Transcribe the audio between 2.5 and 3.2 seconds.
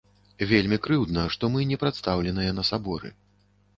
на саборы.